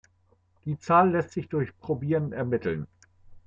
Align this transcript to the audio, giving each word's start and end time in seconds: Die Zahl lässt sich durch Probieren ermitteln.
Die 0.65 0.79
Zahl 0.79 1.11
lässt 1.11 1.33
sich 1.33 1.47
durch 1.47 1.77
Probieren 1.77 2.33
ermitteln. 2.33 2.87